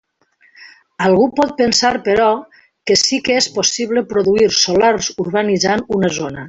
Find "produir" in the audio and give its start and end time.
4.15-4.53